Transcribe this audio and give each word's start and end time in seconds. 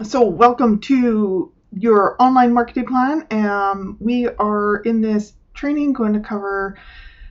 So, 0.00 0.22
welcome 0.22 0.80
to 0.80 1.52
your 1.70 2.16
online 2.18 2.54
marketing 2.54 2.86
plan. 2.86 3.26
Um, 3.30 3.98
we 4.00 4.26
are 4.26 4.76
in 4.78 5.02
this 5.02 5.34
training 5.52 5.92
going 5.92 6.14
to 6.14 6.20
cover 6.20 6.78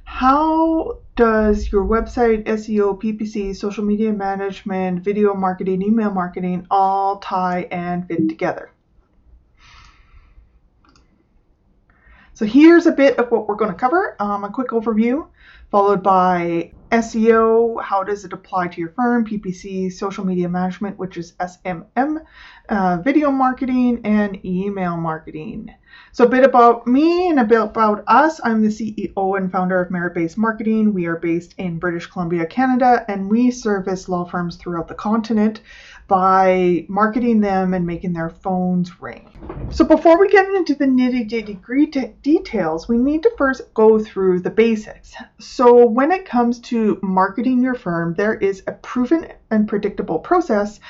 how 0.04 1.00
does 1.16 1.72
your 1.72 1.84
website, 1.84 2.44
SEO, 2.46 3.02
PPC, 3.02 3.56
social 3.56 3.84
media 3.84 4.14
management, 4.14 5.04
video 5.04 5.34
marketing, 5.34 5.82
email 5.82 6.12
marketing 6.12 6.68
all 6.70 7.18
tie 7.18 7.68
and 7.72 8.08
fit 8.08 8.30
together. 8.30 8.70
So 12.42 12.48
here's 12.48 12.88
a 12.88 12.92
bit 12.92 13.20
of 13.20 13.30
what 13.30 13.48
we're 13.48 13.54
going 13.54 13.70
to 13.70 13.78
cover, 13.78 14.16
um, 14.20 14.44
a 14.44 14.50
quick 14.50 14.70
overview, 14.70 15.28
followed 15.70 16.02
by 16.02 16.72
SEO, 16.92 17.80
how 17.84 18.04
does 18.04 18.26
it 18.26 18.34
apply 18.34 18.70
to 18.70 18.80
your 18.80 18.90
firm, 18.90 19.28
PPC, 19.28 19.94
social 19.94 20.26
media 20.26 20.50
management, 20.50 20.98
which 20.98 21.18
is 21.18 21.34
SMM, 21.34 22.26
uh, 22.68 22.98
video 22.98 23.30
marketing, 23.30 24.02
and 24.06 24.44
email 24.44 24.98
marketing. 24.98 25.70
So, 26.14 26.26
a 26.26 26.30
bit 26.30 26.44
about 26.44 26.88
me 26.88 27.30
and 27.30 27.40
a 27.40 27.44
bit 27.44 27.62
about 27.62 28.04
us. 28.08 28.42
I'm 28.44 28.64
the 28.64 28.70
CEO 28.70 29.38
and 29.38 29.52
founder 29.52 29.80
of 29.80 29.92
Merit 29.92 30.16
Based 30.16 30.38
Marketing. 30.38 30.96
We 30.96 31.06
are 31.06 31.18
based 31.18 31.54
in 31.60 31.78
British 31.78 32.08
Columbia, 32.08 32.48
Canada, 32.48 33.06
and 33.08 33.30
we 33.30 33.52
service 33.52 34.10
law 34.10 34.26
firms 34.26 34.56
throughout 34.56 34.88
the 34.88 34.96
continent 34.96 35.62
by 36.12 36.86
marketing 36.90 37.40
them 37.40 37.74
and 37.74 37.88
making 37.88 38.12
their 38.12 38.30
phones 38.30 39.02
ring. 39.02 39.30
So, 39.72 39.86
before 39.86 40.20
we 40.20 40.28
get 40.28 40.46
into 40.46 40.76
the 40.76 40.84
nitty 40.84 41.62
gritty 41.62 42.14
details, 42.22 42.90
we 42.90 42.98
need 42.98 43.24
to 43.24 43.32
first 43.38 43.74
go 43.74 43.98
through 43.98 44.42
the 44.42 44.50
basics. 44.50 45.16
So, 45.40 45.86
when 45.86 46.12
it 46.12 46.26
comes 46.26 46.60
to 46.72 47.00
marketing 47.02 47.64
your 47.64 47.76
firm, 47.76 48.14
there 48.16 48.34
is 48.34 48.62
a 48.68 48.74
proven 48.74 49.32
and 49.52 49.70
predictable 49.70 50.20
process 50.20 50.82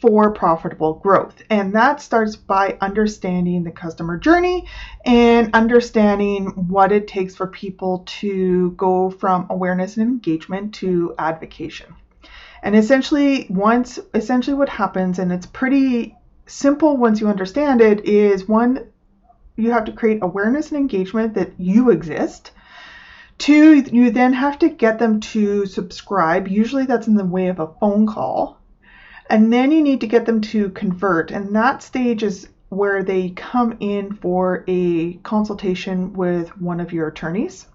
for 0.00 0.32
profitable 0.32 0.94
growth. 0.94 1.42
And 1.50 1.74
that 1.74 2.00
starts 2.00 2.36
by 2.36 2.78
understanding 2.80 3.64
the 3.64 3.70
customer 3.70 4.16
journey 4.16 4.66
and 5.04 5.54
understanding 5.54 6.46
what 6.68 6.90
it 6.90 7.06
takes 7.06 7.36
for 7.36 7.46
people 7.46 8.04
to 8.20 8.70
go 8.78 9.10
from 9.10 9.46
awareness 9.50 9.98
and 9.98 10.08
engagement 10.08 10.72
to 10.76 11.14
advocation. 11.18 11.94
And 12.62 12.76
essentially, 12.76 13.46
once 13.48 13.98
essentially 14.14 14.54
what 14.54 14.68
happens, 14.68 15.18
and 15.18 15.32
it's 15.32 15.46
pretty 15.46 16.16
simple 16.46 16.96
once 16.96 17.20
you 17.20 17.28
understand 17.28 17.80
it, 17.80 18.04
is 18.04 18.48
one, 18.48 18.86
you 19.56 19.70
have 19.70 19.84
to 19.86 19.92
create 19.92 20.22
awareness 20.22 20.70
and 20.70 20.78
engagement 20.78 21.34
that 21.34 21.52
you 21.58 21.90
exist. 21.90 22.52
Two, 23.38 23.76
you 23.76 24.10
then 24.10 24.34
have 24.34 24.58
to 24.58 24.68
get 24.68 24.98
them 24.98 25.20
to 25.20 25.64
subscribe. 25.66 26.48
Usually 26.48 26.84
that's 26.84 27.06
in 27.06 27.14
the 27.14 27.24
way 27.24 27.48
of 27.48 27.58
a 27.58 27.72
phone 27.80 28.06
call 28.06 28.60
and 29.30 29.52
then 29.52 29.70
you 29.70 29.80
need 29.80 30.00
to 30.00 30.08
get 30.08 30.26
them 30.26 30.40
to 30.40 30.70
convert. 30.70 31.30
And 31.30 31.54
that 31.54 31.82
stage 31.82 32.24
is 32.24 32.48
where 32.68 33.04
they 33.04 33.30
come 33.30 33.76
in 33.78 34.14
for 34.16 34.64
a 34.66 35.14
consultation 35.22 36.12
with 36.12 36.48
one 36.60 36.80
of 36.80 36.92
your 36.92 37.08
attorneys, 37.08 37.66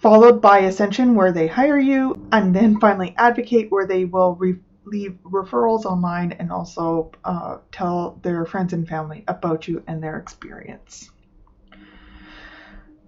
followed 0.00 0.40
by 0.40 0.60
Ascension, 0.60 1.14
where 1.14 1.32
they 1.32 1.46
hire 1.46 1.78
you, 1.78 2.26
and 2.32 2.54
then 2.54 2.80
finally 2.80 3.14
Advocate, 3.18 3.70
where 3.70 3.86
they 3.86 4.06
will 4.06 4.34
re- 4.36 4.58
leave 4.86 5.18
referrals 5.24 5.84
online 5.84 6.32
and 6.32 6.50
also 6.50 7.12
uh, 7.24 7.58
tell 7.70 8.18
their 8.22 8.44
friends 8.46 8.72
and 8.72 8.88
family 8.88 9.24
about 9.28 9.68
you 9.68 9.82
and 9.86 10.02
their 10.02 10.16
experience. 10.16 11.10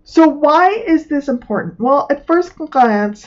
So, 0.05 0.29
why 0.29 0.71
is 0.71 1.09
this 1.09 1.29
important? 1.29 1.81
Well, 1.81 2.07
at 2.11 2.27
first 2.27 2.57
glance, 2.57 3.25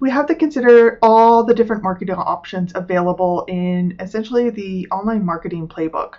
we 0.00 0.10
have 0.10 0.26
to 0.26 0.34
consider 0.34 0.98
all 1.02 1.44
the 1.44 1.54
different 1.54 1.82
marketing 1.82 2.14
options 2.14 2.72
available 2.74 3.44
in 3.48 3.96
essentially 4.00 4.48
the 4.50 4.88
online 4.90 5.24
marketing 5.24 5.68
playbook. 5.68 6.14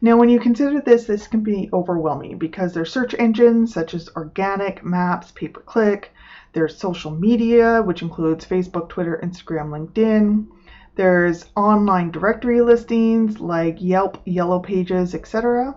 Now, 0.00 0.16
when 0.16 0.28
you 0.28 0.38
consider 0.38 0.80
this, 0.80 1.06
this 1.06 1.26
can 1.26 1.40
be 1.40 1.68
overwhelming 1.72 2.38
because 2.38 2.72
there's 2.72 2.92
search 2.92 3.16
engines 3.18 3.74
such 3.74 3.94
as 3.94 4.08
organic, 4.14 4.84
maps, 4.84 5.32
pay 5.32 5.48
per 5.48 5.60
click. 5.60 6.12
There's 6.52 6.78
social 6.78 7.10
media, 7.10 7.82
which 7.82 8.02
includes 8.02 8.46
Facebook, 8.46 8.88
Twitter, 8.88 9.20
Instagram, 9.22 9.70
LinkedIn. 9.70 10.46
There's 10.94 11.46
online 11.56 12.10
directory 12.12 12.60
listings 12.60 13.40
like 13.40 13.80
Yelp, 13.80 14.20
Yellow 14.24 14.60
Pages, 14.60 15.14
etc. 15.14 15.76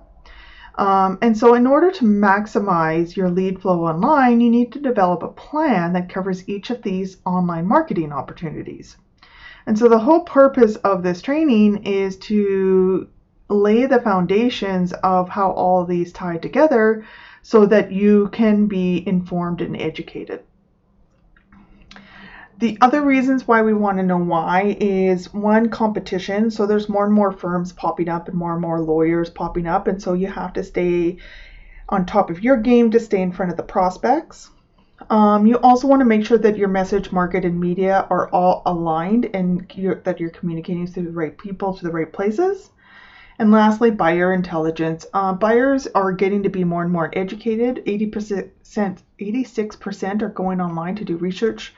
Um, 0.75 1.17
and 1.21 1.37
so, 1.37 1.55
in 1.55 1.65
order 1.67 1.91
to 1.91 2.05
maximize 2.05 3.15
your 3.15 3.29
lead 3.29 3.61
flow 3.61 3.85
online, 3.85 4.39
you 4.39 4.49
need 4.49 4.71
to 4.73 4.79
develop 4.79 5.23
a 5.23 5.27
plan 5.27 5.93
that 5.93 6.09
covers 6.09 6.47
each 6.47 6.69
of 6.69 6.81
these 6.81 7.17
online 7.25 7.67
marketing 7.67 8.11
opportunities. 8.11 8.97
And 9.65 9.77
so, 9.77 9.89
the 9.89 9.99
whole 9.99 10.21
purpose 10.21 10.75
of 10.77 11.03
this 11.03 11.21
training 11.21 11.85
is 11.85 12.17
to 12.17 13.07
lay 13.51 13.85
the 13.85 14.01
foundations 14.01 14.93
of 15.03 15.29
how 15.29 15.51
all 15.51 15.85
these 15.85 16.13
tie 16.13 16.37
together 16.37 17.05
so 17.41 17.65
that 17.65 17.91
you 17.91 18.29
can 18.31 18.67
be 18.67 19.07
informed 19.07 19.61
and 19.61 19.79
educated. 19.79 20.43
The 22.59 22.77
other 22.79 23.01
reasons 23.01 23.47
why 23.47 23.63
we 23.63 23.73
want 23.73 23.97
to 23.97 24.03
know 24.03 24.19
why 24.19 24.77
is 24.79 25.33
one 25.33 25.69
competition. 25.69 26.51
So 26.51 26.67
there's 26.67 26.87
more 26.87 27.05
and 27.05 27.13
more 27.13 27.31
firms 27.31 27.73
popping 27.73 28.07
up 28.07 28.27
and 28.27 28.37
more 28.37 28.53
and 28.53 28.61
more 28.61 28.79
lawyers 28.79 29.31
popping 29.31 29.65
up. 29.65 29.87
And 29.87 29.99
so 29.99 30.13
you 30.13 30.27
have 30.27 30.53
to 30.53 30.63
stay 30.63 31.17
on 31.89 32.05
top 32.05 32.29
of 32.29 32.43
your 32.43 32.57
game 32.57 32.91
to 32.91 32.99
stay 32.99 33.21
in 33.21 33.31
front 33.31 33.49
of 33.49 33.57
the 33.57 33.63
prospects. 33.63 34.51
Um, 35.09 35.47
you 35.47 35.57
also 35.57 35.87
want 35.87 36.01
to 36.01 36.05
make 36.05 36.23
sure 36.23 36.37
that 36.37 36.57
your 36.57 36.67
message, 36.67 37.11
market, 37.11 37.45
and 37.45 37.59
media 37.59 38.05
are 38.11 38.29
all 38.29 38.61
aligned 38.67 39.31
and 39.33 39.61
that 40.03 40.19
you're 40.19 40.29
communicating 40.29 40.85
to 40.85 41.01
the 41.01 41.09
right 41.09 41.35
people, 41.35 41.73
to 41.73 41.83
the 41.83 41.91
right 41.91 42.13
places. 42.13 42.69
And 43.41 43.49
lastly, 43.49 43.89
buyer 43.89 44.31
intelligence. 44.33 45.07
Uh, 45.15 45.33
buyers 45.33 45.87
are 45.95 46.11
getting 46.11 46.43
to 46.43 46.49
be 46.49 46.63
more 46.63 46.83
and 46.83 46.91
more 46.91 47.09
educated. 47.13 47.83
80%, 47.87 48.51
86% 49.19 50.21
are 50.21 50.29
going 50.29 50.61
online 50.61 50.95
to 50.97 51.03
do 51.03 51.17
research 51.17 51.73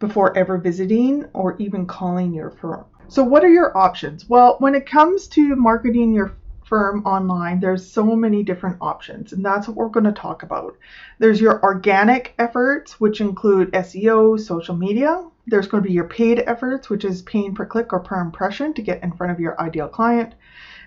before 0.00 0.36
ever 0.36 0.58
visiting 0.58 1.24
or 1.32 1.56
even 1.56 1.86
calling 1.86 2.34
your 2.34 2.50
firm. 2.50 2.84
So, 3.08 3.24
what 3.24 3.42
are 3.42 3.48
your 3.48 3.74
options? 3.74 4.28
Well, 4.28 4.56
when 4.58 4.74
it 4.74 4.84
comes 4.84 5.28
to 5.28 5.56
marketing 5.56 6.12
your 6.12 6.34
firm 6.66 7.06
online, 7.06 7.60
there's 7.60 7.90
so 7.90 8.14
many 8.14 8.42
different 8.42 8.76
options, 8.82 9.32
and 9.32 9.42
that's 9.42 9.66
what 9.66 9.78
we're 9.78 9.88
going 9.88 10.04
to 10.04 10.12
talk 10.12 10.42
about. 10.42 10.76
There's 11.18 11.40
your 11.40 11.62
organic 11.62 12.34
efforts, 12.38 13.00
which 13.00 13.22
include 13.22 13.72
SEO, 13.72 14.38
social 14.38 14.76
media. 14.76 15.24
There's 15.46 15.68
going 15.68 15.82
to 15.82 15.88
be 15.88 15.94
your 15.94 16.04
paid 16.04 16.40
efforts, 16.40 16.90
which 16.90 17.06
is 17.06 17.22
paying 17.22 17.54
per 17.54 17.64
click 17.64 17.94
or 17.94 18.00
per 18.00 18.20
impression 18.20 18.74
to 18.74 18.82
get 18.82 19.02
in 19.02 19.12
front 19.12 19.32
of 19.32 19.40
your 19.40 19.58
ideal 19.58 19.88
client. 19.88 20.34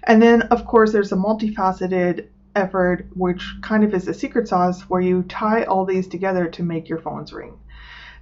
And 0.06 0.22
then, 0.22 0.44
of 0.44 0.66
course, 0.66 0.92
there's 0.92 1.12
a 1.12 1.16
multifaceted 1.16 2.28
effort, 2.56 3.08
which 3.16 3.44
kind 3.62 3.84
of 3.84 3.94
is 3.94 4.08
a 4.08 4.14
secret 4.14 4.48
sauce 4.48 4.82
where 4.90 5.02
you 5.02 5.24
tie 5.24 5.64
all 5.64 5.86
these 5.86 6.08
together 6.08 6.48
to 6.50 6.64
make 6.64 6.90
your 6.90 7.00
phones 7.00 7.32
ring. 7.32 7.58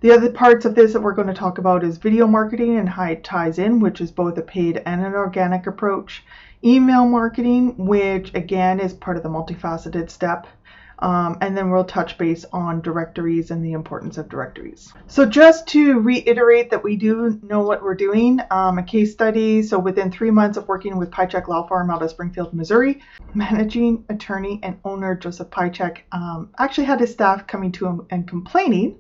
The 0.02 0.12
other 0.12 0.32
parts 0.32 0.66
of 0.66 0.76
this 0.76 0.94
that 0.94 1.02
we're 1.02 1.14
going 1.14 1.28
to 1.28 1.34
talk 1.34 1.58
about 1.58 1.84
is 1.84 1.98
video 1.98 2.26
marketing 2.26 2.78
and 2.78 2.88
how 2.88 3.04
it 3.04 3.24
ties 3.24 3.60
in, 3.60 3.80
which 3.80 4.00
is 4.00 4.12
both 4.12 4.38
a 4.38 4.42
paid 4.42 4.82
and 4.86 5.06
an 5.06 5.14
organic 5.14 5.68
approach. 5.68 6.24
Email 6.64 7.06
marketing, 7.06 7.76
which 7.78 8.34
again 8.34 8.80
is 8.80 8.94
part 8.94 9.18
of 9.18 9.24
the 9.24 9.30
multifaceted 9.30 10.10
step. 10.10 10.48
Um, 11.00 11.38
and 11.42 11.56
then 11.58 11.70
we'll 11.70 11.86
touch 11.86 12.18
base 12.18 12.46
on 12.52 12.82
directories 12.82 13.52
and 13.52 13.64
the 13.64 13.72
importance 13.72 14.18
of 14.18 14.28
directories. 14.28 14.94
So 15.08 15.26
just 15.26 15.68
to 15.70 16.00
reiterate 16.00 16.70
that 16.72 16.84
we 16.84 16.98
do 16.98 17.40
know 17.42 17.62
what 17.62 17.82
we're 17.82 17.96
doing, 17.96 18.40
um, 18.52 18.78
a 18.78 18.84
case 18.84 19.12
study. 19.14 19.64
So 19.64 19.80
within 19.80 20.12
three 20.12 20.32
months 20.32 20.58
of 20.58 20.68
working 20.68 20.98
with 20.98 21.10
Pycheck 21.10 21.48
Law 21.48 21.66
Firm 21.68 21.90
out 21.90 22.02
of 22.02 22.10
Springfield, 22.10 22.54
Missouri, 22.54 23.02
managing 23.34 24.06
attorney 24.10 24.60
and 24.62 24.78
owner 24.84 25.16
Joseph 25.16 25.50
Pycheck 25.50 26.00
um, 26.12 26.50
actually 26.60 26.86
had 26.86 27.00
his 27.00 27.12
staff 27.12 27.48
coming 27.48 27.72
to 27.74 27.86
him 27.86 28.06
and 28.10 28.28
complaining 28.28 29.00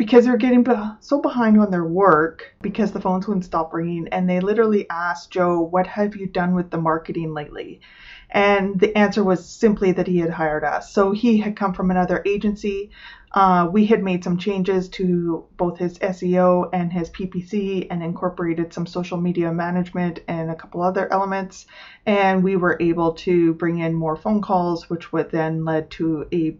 because 0.00 0.24
they're 0.24 0.38
getting 0.38 0.66
so 1.00 1.20
behind 1.20 1.60
on 1.60 1.70
their 1.70 1.84
work 1.84 2.54
because 2.62 2.90
the 2.90 3.00
phones 3.02 3.28
wouldn't 3.28 3.44
stop 3.44 3.74
ringing. 3.74 4.08
And 4.08 4.26
they 4.26 4.40
literally 4.40 4.88
asked 4.88 5.30
Joe, 5.30 5.60
What 5.60 5.86
have 5.88 6.16
you 6.16 6.26
done 6.26 6.54
with 6.54 6.70
the 6.70 6.78
marketing 6.78 7.34
lately? 7.34 7.82
And 8.30 8.80
the 8.80 8.96
answer 8.96 9.22
was 9.22 9.46
simply 9.46 9.92
that 9.92 10.06
he 10.06 10.16
had 10.16 10.30
hired 10.30 10.64
us. 10.64 10.90
So 10.90 11.12
he 11.12 11.36
had 11.36 11.54
come 11.54 11.74
from 11.74 11.90
another 11.90 12.22
agency. 12.24 12.92
Uh, 13.32 13.68
we 13.70 13.84
had 13.84 14.02
made 14.02 14.24
some 14.24 14.38
changes 14.38 14.88
to 14.88 15.44
both 15.58 15.76
his 15.76 15.98
SEO 15.98 16.70
and 16.72 16.90
his 16.90 17.10
PPC 17.10 17.86
and 17.90 18.02
incorporated 18.02 18.72
some 18.72 18.86
social 18.86 19.20
media 19.20 19.52
management 19.52 20.20
and 20.28 20.50
a 20.50 20.54
couple 20.54 20.80
other 20.80 21.12
elements. 21.12 21.66
And 22.06 22.42
we 22.42 22.56
were 22.56 22.78
able 22.80 23.12
to 23.26 23.52
bring 23.52 23.80
in 23.80 23.92
more 23.92 24.16
phone 24.16 24.40
calls, 24.40 24.88
which 24.88 25.12
would 25.12 25.30
then 25.30 25.66
led 25.66 25.90
to 25.90 26.24
a 26.32 26.56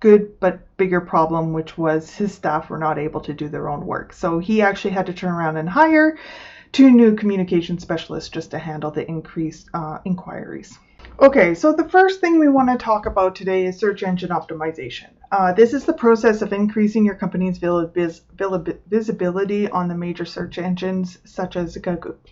good 0.00 0.38
but 0.40 0.76
bigger 0.76 1.00
problem, 1.00 1.52
which 1.52 1.76
was 1.76 2.14
his 2.14 2.34
staff 2.34 2.70
were 2.70 2.78
not 2.78 2.98
able 2.98 3.20
to 3.22 3.32
do 3.32 3.48
their 3.48 3.68
own 3.68 3.86
work. 3.86 4.12
So 4.12 4.38
he 4.38 4.62
actually 4.62 4.92
had 4.92 5.06
to 5.06 5.12
turn 5.12 5.32
around 5.32 5.56
and 5.56 5.68
hire 5.68 6.18
two 6.72 6.90
new 6.90 7.16
communication 7.16 7.78
specialists 7.78 8.30
just 8.30 8.50
to 8.52 8.58
handle 8.58 8.90
the 8.90 9.08
increased 9.08 9.68
uh, 9.74 9.98
inquiries. 10.04 10.78
Okay, 11.20 11.54
so 11.54 11.72
the 11.72 11.88
first 11.88 12.20
thing 12.20 12.38
we 12.38 12.48
want 12.48 12.68
to 12.68 12.76
talk 12.76 13.06
about 13.06 13.34
today 13.34 13.66
is 13.66 13.76
search 13.76 14.04
engine 14.04 14.30
optimization. 14.30 15.08
Uh, 15.32 15.52
this 15.52 15.72
is 15.72 15.84
the 15.84 15.92
process 15.92 16.42
of 16.42 16.52
increasing 16.52 17.04
your 17.04 17.16
company's 17.16 17.58
visibility 17.58 19.68
on 19.68 19.88
the 19.88 19.96
major 19.96 20.24
search 20.24 20.58
engines 20.58 21.18
such 21.24 21.56
as 21.56 21.76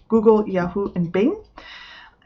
Google, 0.08 0.48
Yahoo, 0.48 0.92
and 0.94 1.10
Bing. 1.10 1.36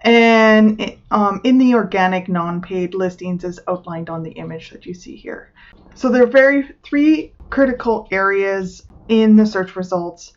And 0.02 0.97
um, 1.11 1.41
in 1.44 1.58
the 1.58 1.75
organic 1.75 2.29
non-paid 2.29 2.94
listings 2.94 3.44
is 3.44 3.61
outlined 3.69 4.08
on 4.08 4.23
the 4.23 4.31
image 4.32 4.70
that 4.70 4.87
you 4.87 4.94
see 4.94 5.17
here. 5.17 5.52
So 5.94 6.08
there 6.08 6.23
are 6.23 6.26
very 6.26 6.75
three 6.82 7.35
critical 7.50 8.08
areas 8.11 8.87
in 9.08 9.37
the 9.37 9.44
search 9.44 9.76
results 9.76 10.32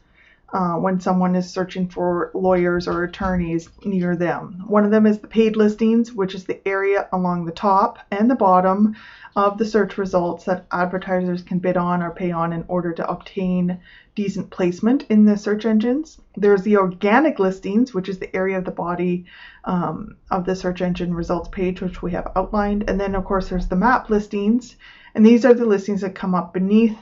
uh, 0.53 0.75
when 0.75 0.99
someone 0.99 1.35
is 1.35 1.49
searching 1.49 1.87
for 1.87 2.29
lawyers 2.33 2.87
or 2.87 3.03
attorneys 3.03 3.69
near 3.85 4.15
them. 4.15 4.63
One 4.67 4.85
of 4.85 4.91
them 4.91 5.05
is 5.05 5.19
the 5.19 5.27
paid 5.27 5.55
listings, 5.55 6.13
which 6.13 6.35
is 6.35 6.45
the 6.45 6.65
area 6.67 7.07
along 7.11 7.45
the 7.45 7.51
top 7.51 7.99
and 8.11 8.29
the 8.29 8.35
bottom 8.35 8.95
of 9.35 9.57
the 9.57 9.65
search 9.65 9.97
results 9.97 10.45
that 10.45 10.67
advertisers 10.71 11.41
can 11.41 11.57
bid 11.57 11.75
on 11.75 12.03
or 12.03 12.11
pay 12.11 12.31
on 12.31 12.53
in 12.53 12.65
order 12.67 12.93
to 12.93 13.09
obtain 13.09 13.79
decent 14.15 14.49
placement 14.49 15.05
in 15.09 15.25
the 15.25 15.37
search 15.37 15.65
engines. 15.65 16.19
There's 16.35 16.63
the 16.63 16.77
organic 16.77 17.39
listings, 17.39 17.93
which 17.93 18.09
is 18.09 18.19
the 18.19 18.35
area 18.35 18.57
of 18.57 18.65
the 18.65 18.71
body 18.71 19.25
um, 19.63 20.15
of 20.29 20.45
the 20.45 20.55
search 20.55 20.81
engine 20.81 21.13
results 21.13 21.49
page, 21.49 21.81
which 21.81 22.01
we 22.01 22.11
have 22.11 22.31
outlined. 22.35 22.89
And 22.89 22.99
then, 22.99 23.15
of 23.15 23.25
course, 23.25 23.49
there's 23.49 23.67
the 23.67 23.75
map 23.75 24.09
listings, 24.09 24.75
and 25.15 25.25
these 25.25 25.45
are 25.45 25.53
the 25.53 25.65
listings 25.65 26.01
that 26.01 26.15
come 26.15 26.35
up 26.35 26.53
beneath 26.53 26.97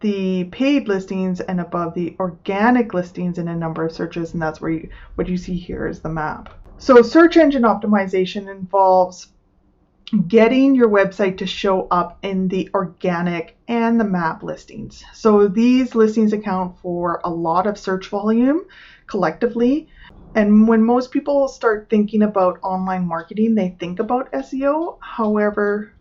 the 0.00 0.44
paid 0.44 0.88
listings 0.88 1.40
and 1.40 1.60
above 1.60 1.94
the 1.94 2.16
organic 2.18 2.92
listings 2.92 3.38
in 3.38 3.48
a 3.48 3.56
number 3.56 3.84
of 3.84 3.92
searches, 3.92 4.32
and 4.32 4.42
that's 4.42 4.60
where 4.60 4.72
you, 4.72 4.88
what 5.14 5.28
you 5.28 5.36
see 5.36 5.56
here 5.56 5.86
is 5.86 6.00
the 6.00 6.08
map. 6.08 6.48
So 6.78 7.00
search 7.02 7.36
engine 7.36 7.62
optimization 7.62 8.50
involves 8.50 9.28
getting 10.28 10.74
your 10.74 10.88
website 10.88 11.38
to 11.38 11.46
show 11.46 11.88
up 11.90 12.18
in 12.22 12.48
the 12.48 12.68
organic 12.74 13.56
and 13.68 13.98
the 13.98 14.04
map 14.04 14.42
listings. 14.42 15.02
So 15.14 15.48
these 15.48 15.94
listings 15.94 16.32
account 16.32 16.78
for 16.80 17.20
a 17.24 17.30
lot 17.30 17.66
of 17.66 17.78
search 17.78 18.08
volume 18.08 18.66
collectively. 19.06 19.88
And 20.34 20.68
when 20.68 20.82
most 20.82 21.10
people 21.10 21.48
start 21.48 21.88
thinking 21.88 22.22
about 22.22 22.58
online 22.62 23.06
marketing, 23.06 23.54
they 23.54 23.76
think 23.78 24.00
about 24.00 24.32
SEO. 24.32 24.98
However, 25.00 25.92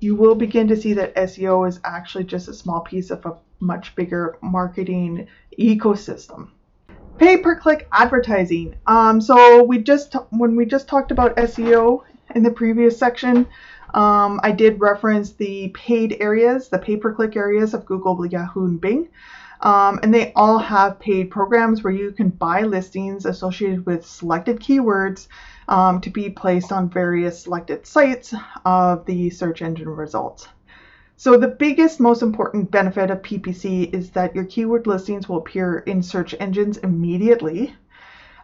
you 0.00 0.14
will 0.14 0.34
begin 0.34 0.68
to 0.68 0.76
see 0.76 0.92
that 0.94 1.14
SEO 1.14 1.68
is 1.68 1.80
actually 1.84 2.24
just 2.24 2.48
a 2.48 2.54
small 2.54 2.80
piece 2.80 3.10
of 3.10 3.24
a 3.24 3.36
much 3.60 3.94
bigger 3.94 4.38
marketing 4.42 5.26
ecosystem. 5.58 6.50
Pay 7.18 7.38
per 7.38 7.58
click 7.58 7.88
advertising. 7.92 8.74
Um, 8.86 9.22
so 9.22 9.62
we 9.62 9.78
just 9.78 10.14
when 10.30 10.54
we 10.54 10.66
just 10.66 10.86
talked 10.86 11.10
about 11.10 11.36
SEO 11.36 12.04
in 12.34 12.42
the 12.42 12.50
previous 12.50 12.98
section, 12.98 13.46
um, 13.94 14.40
I 14.42 14.52
did 14.52 14.80
reference 14.80 15.32
the 15.32 15.68
paid 15.68 16.16
areas, 16.20 16.68
the 16.68 16.78
pay 16.78 16.96
per 16.96 17.12
click 17.14 17.36
areas 17.36 17.74
of 17.74 17.86
Google, 17.86 18.26
Yahoo, 18.26 18.66
and 18.66 18.80
Bing. 18.80 19.08
Um, 19.60 20.00
and 20.02 20.12
they 20.12 20.32
all 20.34 20.58
have 20.58 20.98
paid 20.98 21.30
programs 21.30 21.82
where 21.82 21.92
you 21.92 22.12
can 22.12 22.28
buy 22.28 22.62
listings 22.62 23.24
associated 23.24 23.86
with 23.86 24.04
selected 24.04 24.60
keywords 24.60 25.28
um, 25.68 26.00
to 26.02 26.10
be 26.10 26.28
placed 26.28 26.72
on 26.72 26.90
various 26.90 27.42
selected 27.42 27.86
sites 27.86 28.34
of 28.64 29.06
the 29.06 29.30
search 29.30 29.62
engine 29.62 29.88
results. 29.88 30.48
So 31.16 31.38
the 31.38 31.48
biggest, 31.48 31.98
most 31.98 32.20
important 32.20 32.70
benefit 32.70 33.10
of 33.10 33.22
PPC 33.22 33.94
is 33.94 34.10
that 34.10 34.34
your 34.34 34.44
keyword 34.44 34.86
listings 34.86 35.28
will 35.28 35.38
appear 35.38 35.78
in 35.78 36.02
search 36.02 36.34
engines 36.38 36.76
immediately. 36.76 37.74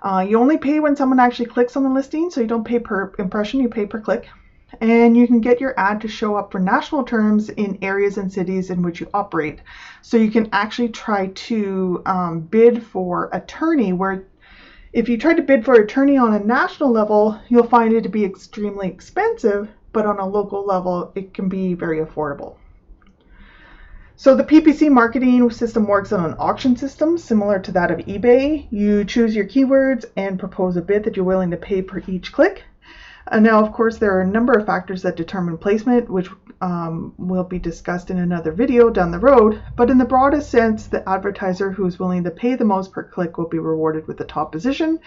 Uh, 0.03 0.27
you 0.29 0.39
only 0.39 0.59
pay 0.59 0.81
when 0.81 0.97
someone 0.97 1.21
actually 1.21 1.47
clicks 1.47 1.77
on 1.77 1.85
the 1.85 1.89
listing, 1.89 2.29
so 2.29 2.41
you 2.41 2.47
don't 2.49 2.65
pay 2.65 2.81
per 2.81 3.13
impression, 3.19 3.61
you 3.61 3.69
pay 3.69 3.87
per 3.87 4.01
click. 4.01 4.27
And 4.81 5.17
you 5.17 5.27
can 5.27 5.41
get 5.41 5.61
your 5.61 5.79
ad 5.79 6.01
to 6.01 6.09
show 6.09 6.35
up 6.35 6.51
for 6.51 6.59
national 6.59 7.05
terms 7.05 7.51
in 7.51 7.79
areas 7.83 8.17
and 8.19 8.33
cities 8.33 8.71
in 8.71 8.83
which 8.83 9.01
you 9.01 9.09
operate. 9.15 9.61
So 10.01 10.17
you 10.17 10.31
can 10.31 10.49
actually 10.53 10.89
try 10.89 11.29
to 11.29 12.03
um, 12.07 12.41
bid 12.41 12.83
for 12.83 13.29
attorney 13.33 13.93
where 13.93 14.25
if 14.93 15.09
you 15.09 15.19
try 15.19 15.35
to 15.35 15.43
bid 15.43 15.65
for 15.65 15.75
attorney 15.75 16.17
on 16.17 16.35
a 16.35 16.39
national 16.39 16.91
level, 16.91 17.39
you'll 17.49 17.69
find 17.69 17.95
it 17.95 18.03
to 18.03 18.09
be 18.09 18.25
extremely 18.25 18.89
expensive, 18.89 19.69
but 19.93 20.05
on 20.05 20.19
a 20.19 20.27
local 20.27 20.67
level, 20.67 21.13
it 21.15 21.33
can 21.33 21.49
be 21.49 21.75
very 21.75 22.01
affordable. 22.01 22.57
So 24.23 24.37
the 24.37 24.45
PPC 24.45 24.89
marketing 24.89 25.51
system 25.51 25.85
works 25.85 26.13
on 26.13 26.25
an 26.25 26.37
auction 26.39 26.77
system 26.77 27.19
similar 27.19 27.59
to 27.59 27.73
that 27.73 27.91
of 27.91 27.99
eBay. 28.07 28.69
You 28.71 29.05
choose 29.05 29.35
your 29.35 29.47
keywords 29.47 30.05
and 30.17 30.39
propose 30.39 30.77
a 30.77 30.81
bid 30.81 31.03
that 31.03 31.17
you're 31.17 31.25
willing 31.25 31.51
to 31.51 31.57
pay 31.57 31.83
per 31.83 32.01
each 32.07 32.33
click. 32.33 32.63
And 33.27 33.45
now, 33.45 33.59
of 33.59 33.73
course, 33.73 33.99
there 33.99 34.17
are 34.17 34.21
a 34.21 34.27
number 34.27 34.53
of 34.53 34.65
factors 34.65 35.03
that 35.03 35.17
determine 35.17 35.59
placement, 35.59 36.09
which 36.09 36.31
um, 36.61 37.15
will 37.19 37.43
be 37.43 37.59
discussed 37.59 38.11
in 38.11 38.19
another 38.19 38.53
video 38.53 38.91
down 38.91 39.11
the 39.11 39.19
road. 39.19 39.61
But 39.75 39.91
in 39.91 39.99
the 39.99 40.05
broadest 40.05 40.51
sense, 40.51 40.87
the 40.87 41.09
advertiser 41.09 41.73
who 41.73 41.85
is 41.87 41.99
willing 41.99 42.23
to 42.23 42.31
pay 42.31 42.55
the 42.55 42.65
most 42.65 42.93
per 42.93 43.03
click 43.03 43.39
will 43.39 43.49
be 43.49 43.59
rewarded 43.59 44.07
with 44.07 44.19
the 44.19 44.25
top 44.25 44.53
position, 44.53 45.01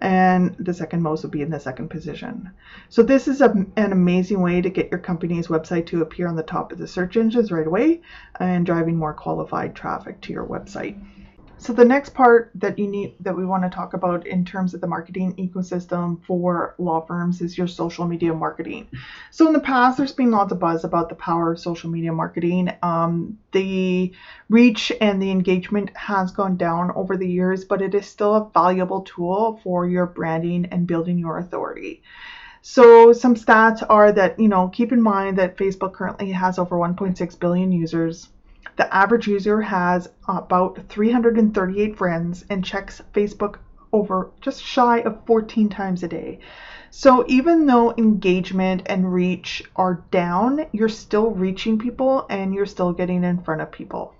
and 0.00 0.54
the 0.58 0.74
second 0.74 1.02
most 1.02 1.22
will 1.22 1.30
be 1.30 1.42
in 1.42 1.50
the 1.50 1.60
second 1.60 1.88
position. 1.88 2.50
So 2.88 3.02
this 3.02 3.28
is 3.28 3.40
a, 3.40 3.50
an 3.76 3.92
amazing 3.92 4.40
way 4.40 4.60
to 4.60 4.70
get 4.70 4.90
your 4.90 5.00
company's 5.00 5.48
website 5.48 5.86
to 5.86 6.02
appear 6.02 6.28
on 6.28 6.36
the 6.36 6.42
top 6.42 6.72
of 6.72 6.78
the 6.78 6.86
search 6.86 7.16
engines 7.16 7.50
right 7.50 7.66
away 7.66 8.00
and 8.38 8.66
driving 8.66 8.96
more 8.96 9.14
qualified 9.14 9.74
traffic 9.74 10.20
to 10.22 10.32
your 10.32 10.46
website. 10.46 10.98
So 11.58 11.72
the 11.72 11.84
next 11.84 12.10
part 12.10 12.50
that 12.56 12.78
you 12.78 12.86
need 12.86 13.14
that 13.20 13.36
we 13.36 13.44
want 13.44 13.64
to 13.64 13.70
talk 13.70 13.94
about 13.94 14.26
in 14.26 14.44
terms 14.44 14.74
of 14.74 14.80
the 14.80 14.86
marketing 14.86 15.34
ecosystem 15.36 16.22
for 16.24 16.74
law 16.78 17.04
firms 17.04 17.40
is 17.40 17.56
your 17.56 17.66
social 17.66 18.06
media 18.06 18.34
marketing. 18.34 18.88
So 19.30 19.46
in 19.46 19.52
the 19.52 19.60
past, 19.60 19.96
there's 19.96 20.12
been 20.12 20.30
lots 20.30 20.52
of 20.52 20.60
buzz 20.60 20.84
about 20.84 21.08
the 21.08 21.14
power 21.14 21.52
of 21.52 21.58
social 21.58 21.90
media 21.90 22.12
marketing. 22.12 22.72
Um, 22.82 23.38
the 23.52 24.12
reach 24.48 24.92
and 25.00 25.20
the 25.20 25.30
engagement 25.30 25.96
has 25.96 26.30
gone 26.30 26.56
down 26.56 26.92
over 26.94 27.16
the 27.16 27.28
years, 27.28 27.64
but 27.64 27.82
it 27.82 27.94
is 27.94 28.06
still 28.06 28.34
a 28.34 28.50
valuable 28.52 29.00
tool 29.02 29.58
for 29.64 29.88
your 29.88 30.06
branding 30.06 30.66
and 30.66 30.86
building 30.86 31.18
your 31.18 31.38
authority. 31.38 32.02
So 32.60 33.12
some 33.12 33.34
stats 33.34 33.84
are 33.88 34.12
that, 34.12 34.38
you 34.38 34.48
know, 34.48 34.68
keep 34.68 34.92
in 34.92 35.00
mind 35.00 35.38
that 35.38 35.56
Facebook 35.56 35.94
currently 35.94 36.32
has 36.32 36.58
over 36.58 36.76
1.6 36.76 37.38
billion 37.40 37.72
users. 37.72 38.28
The 38.76 38.94
average 38.94 39.26
user 39.26 39.62
has 39.62 40.08
about 40.28 40.78
338 40.88 41.96
friends 41.96 42.44
and 42.50 42.64
checks 42.64 43.00
Facebook 43.14 43.56
over 43.90 44.30
just 44.40 44.62
shy 44.62 44.98
of 44.98 45.24
14 45.24 45.70
times 45.70 46.02
a 46.02 46.08
day. 46.08 46.40
So 46.90 47.24
even 47.26 47.66
though 47.66 47.94
engagement 47.96 48.82
and 48.86 49.12
reach 49.12 49.64
are 49.76 50.04
down, 50.10 50.66
you're 50.72 50.88
still 50.88 51.30
reaching 51.30 51.78
people 51.78 52.26
and 52.28 52.54
you're 52.54 52.66
still 52.66 52.92
getting 52.92 53.24
in 53.24 53.42
front 53.42 53.62
of 53.62 53.72
people. 53.72 54.14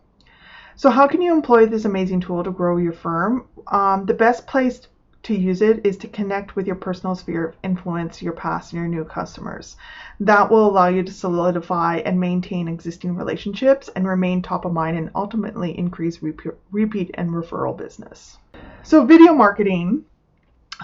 So 0.75 0.91
how 0.91 1.06
can 1.06 1.23
you 1.23 1.35
employ 1.35 1.67
this 1.67 1.85
amazing 1.85 2.20
tool 2.20 2.44
to 2.44 2.50
grow 2.50 2.76
your 2.76 2.93
firm? 2.93 3.47
Um, 3.67 4.06
the 4.06 4.14
best 4.14 4.47
place 4.47 4.88
to 5.26 5.34
use 5.34 5.61
it 5.61 5.84
is 5.84 5.96
to 5.99 6.08
connect 6.08 6.55
with 6.55 6.69
your 6.69 6.76
personal 6.76 7.17
sphere 7.17 7.49
of 7.49 7.56
influence, 7.64 8.23
your 8.23 8.32
past 8.32 8.73
and 8.73 8.81
your 8.81 8.88
new 8.88 9.04
customers. 9.04 9.76
That 10.21 10.50
will 10.50 10.68
allow 10.68 10.87
you 10.87 11.02
to 11.02 11.12
solidify 11.12 11.97
and 11.99 12.21
maintain 12.21 12.68
existing 12.68 13.16
relationships 13.16 13.90
and 13.97 14.06
remain 14.06 14.40
top 14.40 14.64
of 14.64 14.73
mind 14.73 14.97
and 14.97 15.11
ultimately 15.16 15.76
increase 15.76 16.21
repeat 16.23 17.11
and 17.14 17.30
referral 17.30 17.76
business. 17.76 18.38
So, 18.85 19.04
video 19.04 19.35
marketing. 19.35 20.04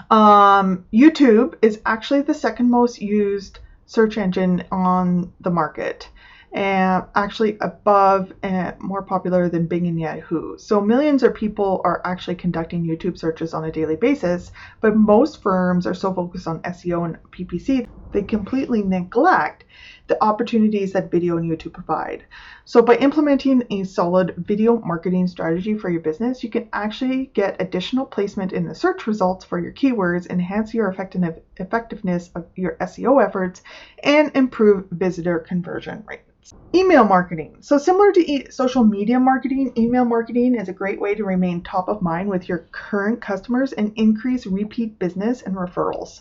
Um, 0.09 0.85
YouTube 0.91 1.55
is 1.61 1.79
actually 1.85 2.23
the 2.23 2.33
second 2.33 2.69
most 2.69 3.01
used 3.01 3.59
search 3.85 4.17
engine 4.17 4.63
on 4.71 5.31
the 5.39 5.51
market 5.51 6.09
and 6.53 7.03
actually 7.15 7.57
above 7.61 8.31
and 8.43 8.79
more 8.79 9.01
popular 9.01 9.49
than 9.49 9.67
Bing 9.67 9.87
and 9.87 9.99
Yahoo. 9.99 10.57
So 10.57 10.79
millions 10.81 11.23
of 11.23 11.33
people 11.35 11.81
are 11.83 12.01
actually 12.05 12.35
conducting 12.35 12.85
YouTube 12.85 13.17
searches 13.17 13.53
on 13.53 13.65
a 13.65 13.71
daily 13.71 13.95
basis, 13.95 14.51
but 14.81 14.95
most 14.95 15.41
firms 15.41 15.87
are 15.87 15.95
so 15.95 16.13
focused 16.13 16.47
on 16.47 16.61
SEO 16.61 17.05
and 17.05 17.17
PPC, 17.31 17.87
they 18.13 18.23
completely 18.23 18.81
neglect 18.81 19.65
the 20.07 20.21
opportunities 20.23 20.93
that 20.93 21.11
video 21.11 21.37
and 21.37 21.49
YouTube 21.49 21.73
provide. 21.73 22.23
So 22.65 22.81
by 22.81 22.95
implementing 22.95 23.63
a 23.69 23.83
solid 23.83 24.35
video 24.37 24.79
marketing 24.79 25.27
strategy 25.27 25.77
for 25.77 25.89
your 25.89 26.01
business, 26.01 26.43
you 26.43 26.49
can 26.49 26.69
actually 26.73 27.27
get 27.33 27.61
additional 27.61 28.05
placement 28.05 28.53
in 28.53 28.65
the 28.65 28.75
search 28.75 29.07
results 29.07 29.45
for 29.45 29.59
your 29.59 29.73
keywords, 29.73 30.29
enhance 30.29 30.73
your 30.73 30.89
effectiveness 30.89 32.29
of 32.35 32.45
your 32.55 32.77
SEO 32.81 33.25
efforts, 33.25 33.61
and 34.03 34.31
improve 34.35 34.85
visitor 34.91 35.39
conversion 35.39 36.03
rates. 36.07 36.53
Email 36.75 37.05
marketing. 37.05 37.55
So, 37.61 37.77
similar 37.77 38.11
to 38.11 38.31
e- 38.31 38.51
social 38.51 38.83
media 38.83 39.17
marketing, 39.17 39.71
email 39.77 40.03
marketing 40.03 40.55
is 40.55 40.67
a 40.67 40.73
great 40.73 40.99
way 40.99 41.15
to 41.15 41.23
remain 41.23 41.61
top 41.61 41.87
of 41.87 42.01
mind 42.01 42.27
with 42.27 42.49
your 42.49 42.67
current 42.73 43.21
customers 43.21 43.71
and 43.71 43.93
increase 43.95 44.45
repeat 44.45 44.99
business 44.99 45.41
and 45.41 45.55
referrals. 45.55 46.19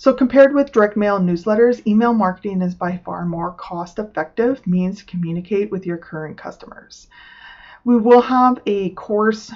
So, 0.00 0.14
compared 0.14 0.54
with 0.54 0.72
direct 0.72 0.96
mail 0.96 1.20
newsletters, 1.20 1.86
email 1.86 2.14
marketing 2.14 2.62
is 2.62 2.74
by 2.74 2.96
far 3.04 3.26
more 3.26 3.52
cost 3.52 3.98
effective 3.98 4.66
means 4.66 5.00
to 5.00 5.04
communicate 5.04 5.70
with 5.70 5.84
your 5.84 5.98
current 5.98 6.38
customers. 6.38 7.06
We 7.84 7.98
will 7.98 8.22
have 8.22 8.62
a 8.64 8.92
course 8.92 9.52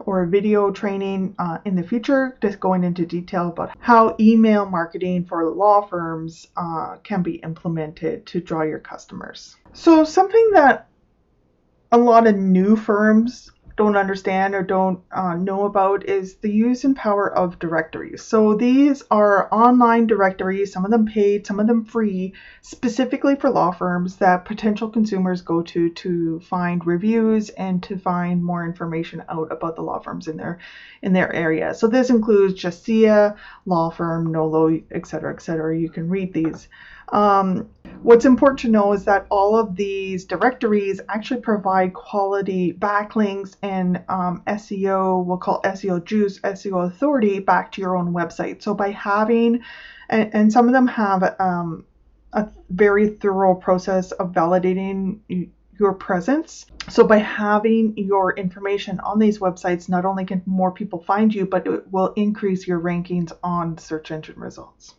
or 0.00 0.24
a 0.24 0.26
video 0.26 0.72
training 0.72 1.36
uh, 1.38 1.58
in 1.64 1.76
the 1.76 1.84
future, 1.84 2.36
just 2.42 2.58
going 2.58 2.82
into 2.82 3.06
detail 3.06 3.50
about 3.50 3.76
how 3.78 4.16
email 4.18 4.66
marketing 4.66 5.26
for 5.26 5.48
law 5.48 5.86
firms 5.86 6.48
uh, 6.56 6.96
can 7.04 7.22
be 7.22 7.36
implemented 7.36 8.26
to 8.26 8.40
draw 8.40 8.62
your 8.62 8.80
customers. 8.80 9.54
So, 9.74 10.02
something 10.02 10.50
that 10.54 10.88
a 11.92 11.98
lot 11.98 12.26
of 12.26 12.34
new 12.34 12.74
firms 12.74 13.52
don't 13.76 13.96
understand 13.96 14.54
or 14.54 14.62
don't 14.62 15.00
uh, 15.10 15.34
know 15.34 15.64
about 15.64 16.04
is 16.08 16.36
the 16.36 16.50
use 16.50 16.84
and 16.84 16.94
power 16.94 17.32
of 17.32 17.58
directories. 17.58 18.22
So 18.22 18.54
these 18.54 19.02
are 19.10 19.52
online 19.52 20.06
directories, 20.06 20.72
some 20.72 20.84
of 20.84 20.92
them 20.92 21.06
paid, 21.06 21.46
some 21.46 21.58
of 21.58 21.66
them 21.66 21.84
free, 21.84 22.34
specifically 22.62 23.34
for 23.34 23.50
law 23.50 23.72
firms 23.72 24.16
that 24.16 24.44
potential 24.44 24.88
consumers 24.88 25.42
go 25.42 25.62
to 25.62 25.90
to 25.90 26.40
find 26.40 26.86
reviews 26.86 27.50
and 27.50 27.82
to 27.82 27.98
find 27.98 28.44
more 28.44 28.64
information 28.64 29.24
out 29.28 29.50
about 29.50 29.74
the 29.74 29.82
law 29.82 29.98
firms 29.98 30.28
in 30.28 30.36
their 30.36 30.58
in 31.02 31.12
their 31.12 31.32
area. 31.32 31.74
So 31.74 31.88
this 31.88 32.10
includes 32.10 32.62
Justia, 32.62 33.36
law 33.66 33.90
firm, 33.90 34.30
Nolo, 34.30 34.80
etc., 34.92 35.34
etc. 35.34 35.76
You 35.76 35.90
can 35.90 36.08
read 36.08 36.32
these. 36.32 36.68
Um, 37.10 37.68
what's 38.02 38.24
important 38.24 38.60
to 38.60 38.68
know 38.68 38.92
is 38.92 39.04
that 39.04 39.26
all 39.30 39.56
of 39.56 39.76
these 39.76 40.24
directories 40.24 41.00
actually 41.08 41.40
provide 41.40 41.94
quality 41.94 42.72
backlinks 42.72 43.56
and 43.62 44.02
um, 44.08 44.42
SEO, 44.46 45.24
we'll 45.24 45.38
call 45.38 45.62
SEO 45.62 46.04
juice, 46.04 46.38
SEO 46.40 46.86
authority 46.86 47.38
back 47.38 47.72
to 47.72 47.80
your 47.80 47.96
own 47.96 48.12
website. 48.12 48.62
So 48.62 48.74
by 48.74 48.90
having, 48.90 49.62
and, 50.08 50.34
and 50.34 50.52
some 50.52 50.66
of 50.66 50.74
them 50.74 50.86
have 50.86 51.34
um, 51.40 51.84
a 52.34 52.48
very 52.68 53.08
thorough 53.08 53.54
process 53.54 54.12
of 54.12 54.32
validating 54.32 55.20
your 55.78 55.94
presence. 55.94 56.66
So 56.88 57.04
by 57.06 57.18
having 57.18 57.96
your 57.96 58.36
information 58.36 59.00
on 59.00 59.18
these 59.18 59.38
websites, 59.38 59.88
not 59.88 60.04
only 60.04 60.24
can 60.24 60.42
more 60.46 60.72
people 60.72 61.02
find 61.02 61.34
you, 61.34 61.46
but 61.46 61.66
it 61.66 61.90
will 61.90 62.12
increase 62.14 62.66
your 62.66 62.80
rankings 62.80 63.32
on 63.42 63.78
search 63.78 64.10
engine 64.10 64.38
results. 64.38 64.94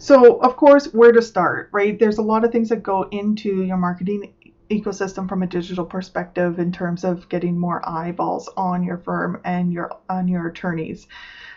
So, 0.00 0.38
of 0.38 0.56
course, 0.56 0.94
where 0.94 1.10
to 1.10 1.20
start, 1.20 1.70
right? 1.72 1.98
There's 1.98 2.18
a 2.18 2.22
lot 2.22 2.44
of 2.44 2.52
things 2.52 2.68
that 2.68 2.84
go 2.84 3.08
into 3.10 3.64
your 3.64 3.76
marketing 3.76 4.32
ecosystem 4.70 5.28
from 5.28 5.42
a 5.42 5.46
digital 5.46 5.84
perspective 5.84 6.60
in 6.60 6.70
terms 6.70 7.02
of 7.02 7.28
getting 7.28 7.58
more 7.58 7.86
eyeballs 7.88 8.48
on 8.56 8.84
your 8.84 8.98
firm 8.98 9.40
and 9.44 9.72
your 9.72 9.90
on 10.08 10.28
your 10.28 10.46
attorneys. 10.46 11.08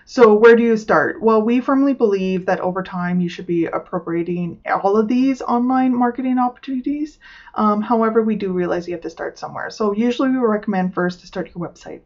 So, 0.05 0.33
where 0.33 0.55
do 0.55 0.63
you 0.63 0.75
start? 0.75 1.21
Well, 1.21 1.43
we 1.43 1.62
firmly 1.62 1.93
believe 1.93 2.48
that 2.48 2.60
over 2.62 2.81
time 2.81 3.21
you 3.21 3.29
should 3.29 3.45
be 3.45 3.65
appropriating 3.65 4.60
all 4.83 4.98
of 4.98 5.07
these 5.07 5.43
online 5.43 5.95
marketing 5.95 6.39
opportunities. 6.39 7.19
Um, 7.53 7.83
however, 7.83 8.24
we 8.24 8.36
do 8.36 8.51
realize 8.51 8.88
you 8.88 8.95
have 8.95 9.03
to 9.03 9.10
start 9.12 9.38
somewhere. 9.38 9.69
So, 9.69 9.91
usually 9.91 10.29
we 10.29 10.38
recommend 10.38 10.95
first 10.95 11.19
to 11.19 11.27
start 11.27 11.51
your 11.53 11.69
website 11.69 12.01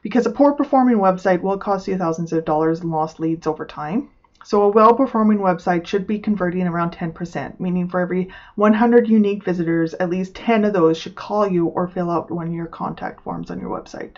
because 0.00 0.24
a 0.24 0.30
poor 0.30 0.52
performing 0.52 0.96
website 0.96 1.42
will 1.42 1.58
cost 1.58 1.88
you 1.88 1.98
thousands 1.98 2.32
of 2.32 2.46
dollars 2.46 2.80
in 2.80 2.90
lost 2.90 3.20
leads 3.20 3.46
over 3.46 3.66
time. 3.66 4.08
So 4.44 4.62
a 4.62 4.68
well-performing 4.68 5.38
website 5.38 5.86
should 5.86 6.06
be 6.06 6.18
converting 6.18 6.66
around 6.66 6.92
10%, 6.92 7.58
meaning 7.58 7.88
for 7.88 8.00
every 8.00 8.28
100 8.56 9.08
unique 9.08 9.42
visitors, 9.42 9.94
at 9.94 10.10
least 10.10 10.34
10 10.34 10.66
of 10.66 10.74
those 10.74 10.98
should 10.98 11.14
call 11.14 11.48
you 11.48 11.68
or 11.68 11.88
fill 11.88 12.10
out 12.10 12.30
one 12.30 12.48
of 12.48 12.52
your 12.52 12.66
contact 12.66 13.22
forms 13.22 13.50
on 13.50 13.58
your 13.58 13.70
website. 13.70 14.16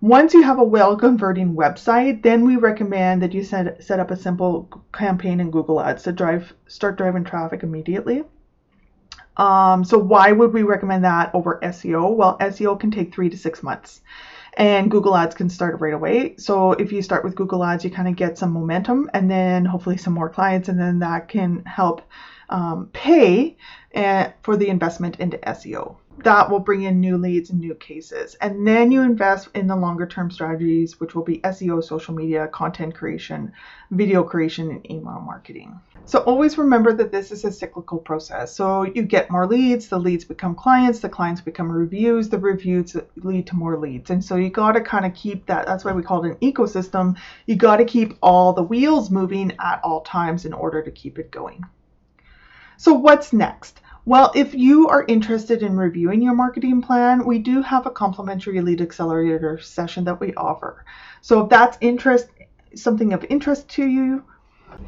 Once 0.00 0.34
you 0.34 0.42
have 0.42 0.60
a 0.60 0.64
well 0.64 0.96
converting 0.96 1.56
website, 1.56 2.22
then 2.22 2.44
we 2.44 2.54
recommend 2.56 3.22
that 3.22 3.34
you 3.34 3.42
set, 3.42 3.82
set 3.82 3.98
up 3.98 4.12
a 4.12 4.16
simple 4.16 4.68
campaign 4.92 5.40
in 5.40 5.50
Google 5.50 5.80
Ads 5.80 6.04
to 6.04 6.12
drive 6.12 6.52
start 6.68 6.96
driving 6.96 7.24
traffic 7.24 7.64
immediately. 7.64 8.22
Um, 9.36 9.82
so 9.82 9.98
why 9.98 10.30
would 10.30 10.52
we 10.52 10.62
recommend 10.62 11.02
that 11.02 11.34
over 11.34 11.58
SEO? 11.60 12.14
Well, 12.14 12.38
SEO 12.38 12.78
can 12.78 12.92
take 12.92 13.12
three 13.12 13.30
to 13.30 13.36
six 13.36 13.64
months 13.64 14.00
and 14.56 14.90
Google 14.90 15.16
Ads 15.16 15.34
can 15.34 15.50
start 15.50 15.80
right 15.80 15.94
away. 15.94 16.36
So 16.36 16.72
if 16.72 16.92
you 16.92 17.02
start 17.02 17.24
with 17.24 17.34
Google 17.34 17.64
Ads, 17.64 17.84
you 17.84 17.90
kind 17.90 18.08
of 18.08 18.16
get 18.16 18.38
some 18.38 18.52
momentum 18.52 19.10
and 19.12 19.30
then 19.30 19.64
hopefully 19.64 19.96
some 19.96 20.12
more 20.12 20.30
clients, 20.30 20.68
and 20.68 20.78
then 20.78 21.00
that 21.00 21.28
can 21.28 21.64
help 21.64 22.02
um, 22.50 22.90
pay 22.92 23.56
uh, 23.94 24.28
for 24.42 24.56
the 24.56 24.68
investment 24.68 25.18
into 25.18 25.38
SEO 25.38 25.96
that 26.18 26.50
will 26.50 26.60
bring 26.60 26.82
in 26.82 27.00
new 27.00 27.16
leads 27.18 27.50
and 27.50 27.60
new 27.60 27.74
cases. 27.74 28.36
And 28.36 28.66
then 28.66 28.92
you 28.92 29.02
invest 29.02 29.48
in 29.54 29.66
the 29.66 29.76
longer 29.76 30.06
term 30.06 30.30
strategies, 30.30 31.00
which 31.00 31.14
will 31.14 31.24
be 31.24 31.38
SEO, 31.38 31.82
social 31.82 32.14
media, 32.14 32.46
content 32.48 32.94
creation, 32.94 33.52
video 33.90 34.22
creation, 34.22 34.70
and 34.70 34.90
email 34.90 35.20
marketing. 35.20 35.80
So 36.06 36.18
always 36.20 36.58
remember 36.58 36.92
that 36.92 37.10
this 37.10 37.32
is 37.32 37.44
a 37.44 37.50
cyclical 37.50 37.98
process. 37.98 38.54
So 38.54 38.82
you 38.82 39.02
get 39.02 39.30
more 39.30 39.46
leads, 39.46 39.88
the 39.88 39.98
leads 39.98 40.24
become 40.24 40.54
clients, 40.54 41.00
the 41.00 41.08
clients 41.08 41.40
become 41.40 41.72
reviews, 41.72 42.28
the 42.28 42.38
reviews 42.38 42.94
lead 43.16 43.46
to 43.46 43.56
more 43.56 43.78
leads. 43.78 44.10
And 44.10 44.22
so 44.22 44.36
you 44.36 44.50
got 44.50 44.72
to 44.72 44.82
kind 44.82 45.06
of 45.06 45.14
keep 45.14 45.46
that. 45.46 45.66
That's 45.66 45.82
why 45.82 45.92
we 45.92 46.02
call 46.02 46.24
it 46.24 46.30
an 46.30 46.52
ecosystem. 46.52 47.16
You 47.46 47.56
got 47.56 47.78
to 47.78 47.86
keep 47.86 48.18
all 48.22 48.52
the 48.52 48.62
wheels 48.62 49.10
moving 49.10 49.52
at 49.58 49.80
all 49.82 50.02
times 50.02 50.44
in 50.44 50.52
order 50.52 50.82
to 50.82 50.90
keep 50.90 51.18
it 51.18 51.30
going. 51.30 51.64
So 52.76 52.92
what's 52.92 53.32
next? 53.32 53.80
Well, 54.06 54.32
if 54.34 54.54
you 54.54 54.88
are 54.88 55.06
interested 55.08 55.62
in 55.62 55.78
reviewing 55.78 56.20
your 56.20 56.34
marketing 56.34 56.82
plan, 56.82 57.24
we 57.24 57.38
do 57.38 57.62
have 57.62 57.86
a 57.86 57.90
complimentary 57.90 58.60
lead 58.60 58.82
accelerator 58.82 59.58
session 59.58 60.04
that 60.04 60.20
we 60.20 60.34
offer. 60.34 60.84
So 61.22 61.44
if 61.44 61.48
that's 61.48 61.78
interest, 61.80 62.28
something 62.74 63.14
of 63.14 63.24
interest 63.30 63.66
to 63.70 63.86
you, 63.86 64.22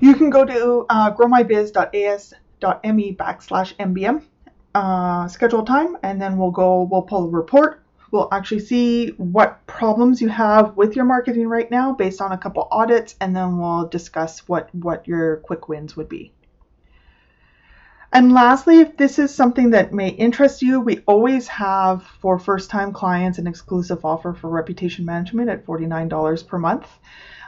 you 0.00 0.16
can 0.16 0.28
go 0.28 0.44
to 0.44 0.85
uh, 0.90 1.12
growmybiz.as.me 1.12 3.16
backslash 3.16 3.75
MBM, 3.76 4.23
uh, 4.75 5.28
schedule 5.28 5.64
time, 5.64 5.96
and 6.02 6.20
then 6.20 6.37
we'll 6.37 6.50
go, 6.50 6.82
we'll 6.82 7.00
pull 7.00 7.25
a 7.25 7.30
report. 7.30 7.82
We'll 8.11 8.28
actually 8.32 8.61
see 8.61 9.08
what 9.16 9.66
problems 9.66 10.20
you 10.20 10.28
have 10.28 10.76
with 10.76 10.94
your 10.94 11.06
marketing 11.06 11.49
right 11.49 11.70
now 11.70 11.94
based 11.94 12.20
on 12.20 12.32
a 12.32 12.38
couple 12.38 12.68
audits, 12.70 13.14
and 13.23 13.35
then 13.35 13.56
we'll 13.56 13.88
discuss 13.88 14.46
what, 14.46 14.68
what 14.75 15.08
your 15.08 15.38
quick 15.38 15.70
wins 15.70 15.96
would 15.96 16.11
be. 16.11 16.35
And 18.12 18.32
lastly, 18.32 18.80
if 18.80 18.96
this 18.96 19.18
is 19.18 19.34
something 19.34 19.70
that 19.70 19.92
may 19.92 20.08
interest 20.08 20.62
you, 20.62 20.80
we 20.80 21.00
always 21.06 21.48
have 21.48 22.04
for 22.20 22.38
first 22.38 22.70
time 22.70 22.92
clients 22.92 23.38
an 23.38 23.46
exclusive 23.46 24.04
offer 24.04 24.32
for 24.32 24.48
reputation 24.48 25.04
management 25.04 25.50
at 25.50 25.66
$49 25.66 26.46
per 26.46 26.58
month. 26.58 26.86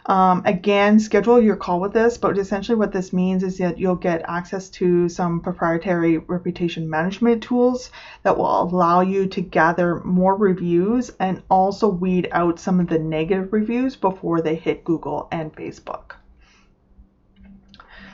Um, 0.07 0.43
again, 0.47 0.99
schedule 0.99 1.41
your 1.41 1.57
call 1.57 1.81
with 1.81 1.95
us, 1.95 2.17
but 2.17 2.39
essentially 2.39 2.77
what 2.77 2.93
this 2.93 3.13
means 3.13 3.43
is 3.43 3.59
that 3.59 3.79
you'll 3.79 3.95
get 3.95 4.25
access 4.27 4.71
to 4.71 5.09
some 5.09 5.41
proprietary 5.41 6.19
reputation 6.19 6.89
management 6.89 7.43
tools 7.43 7.91
that 8.23 8.37
will 8.37 8.63
allow 8.63 9.01
you 9.01 9.27
to 9.29 9.43
gather 9.43 10.01
more 10.01 10.35
reviews 10.35 11.11
and 11.21 11.43
also 11.51 11.89
weed 11.89 12.29
out 12.33 12.59
some 12.59 12.81
of 12.81 12.89
the 12.89 12.99
negative 12.99 13.53
reviews 13.53 13.97
before 13.97 14.41
they 14.41 14.55
hit 14.55 14.83
Google 14.85 15.29
and 15.31 15.55
Facebook. 15.55 16.18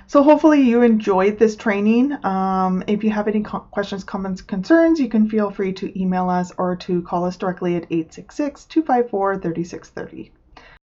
So 0.07 0.23
hopefully 0.23 0.61
you 0.61 0.83
enjoyed 0.83 1.39
this 1.39 1.57
training. 1.57 2.13
Um, 2.25 2.85
if 2.87 3.03
you 3.05 3.11
have 3.11 3.27
any 3.27 3.43
co- 3.43 3.61
questions, 3.71 4.05
comments, 4.05 4.43
concerns, 4.43 5.01
you 5.01 5.09
can 5.09 5.29
feel 5.29 5.51
free 5.51 5.73
to 5.75 6.01
email 6.01 6.29
us 6.29 6.53
or 6.59 6.77
to 6.77 7.03
call 7.03 7.25
us 7.25 7.37
directly 7.37 7.77
at 7.77 7.85
866 7.91 8.67
254 8.67 9.39
3630. 9.39 10.33